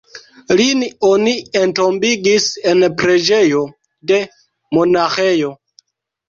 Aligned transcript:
Lin 0.59 0.85
oni 1.09 1.33
entombigis 1.59 2.47
en 2.71 2.81
preĝejo 3.03 3.61
de 4.13 4.19
monaĥejo. 4.79 5.55